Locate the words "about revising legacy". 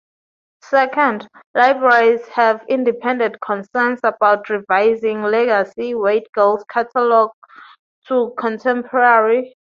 4.01-5.93